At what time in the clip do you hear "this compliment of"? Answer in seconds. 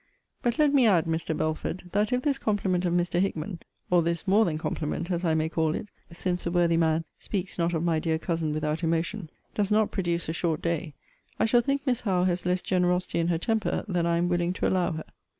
2.23-2.93